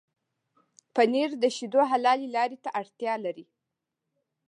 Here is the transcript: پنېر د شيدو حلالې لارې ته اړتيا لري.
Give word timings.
پنېر 0.93 1.29
د 1.43 1.45
شيدو 1.55 1.81
حلالې 1.91 2.27
لارې 2.35 2.57
ته 2.63 2.69
اړتيا 2.79 3.13
لري. 3.25 3.45